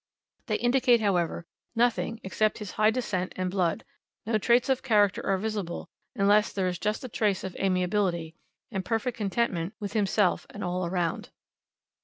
[0.47, 1.45] They indicate, however,
[1.75, 3.85] nothing except his high descent and blood;
[4.25, 8.33] no traits of character are visible unless there is just a trace of amiability,
[8.71, 11.29] and perfect contentment with himself and all around.